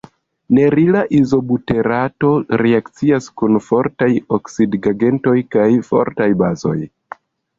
Nerila 0.57 1.01
izobuterato 1.17 2.31
reakcias 2.61 3.27
kun 3.41 3.61
fortaj 3.67 4.09
oksidigagentoj 4.39 5.37
kaj 5.57 5.69
fortaj 5.91 6.31
bazoj. 6.43 6.77